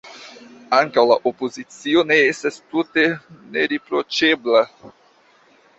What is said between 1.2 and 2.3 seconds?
opozicio ne